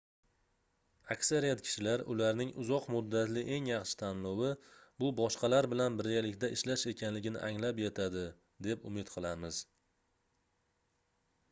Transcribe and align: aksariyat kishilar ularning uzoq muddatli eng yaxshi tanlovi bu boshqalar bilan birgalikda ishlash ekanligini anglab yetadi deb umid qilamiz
aksariyat 1.15 1.59
kishilar 1.67 2.03
ularning 2.13 2.53
uzoq 2.63 2.87
muddatli 2.95 3.43
eng 3.57 3.69
yaxshi 3.71 3.99
tanlovi 4.01 4.49
bu 5.05 5.11
boshqalar 5.21 5.69
bilan 5.75 6.01
birgalikda 6.01 6.51
ishlash 6.57 6.89
ekanligini 6.95 7.47
anglab 7.51 7.85
yetadi 7.87 8.27
deb 8.71 8.91
umid 8.93 9.15
qilamiz 9.17 9.63